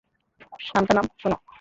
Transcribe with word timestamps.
সান্থানাম, 0.61 1.05
শোনো। 1.19 1.37